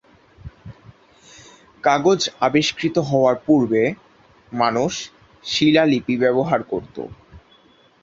[1.83, 3.83] কাগজ আবিস্কৃত হওয়ার পূর্বে
[4.51, 4.93] মানুষ
[5.45, 7.01] শিলালিপি ব্যবহার করতো।